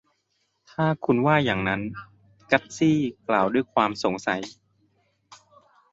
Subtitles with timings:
[0.71, 1.81] ถ้าคุณว่าอย่างนั้น
[2.51, 4.41] กัสซี่กล่าวด้วยความสงสัย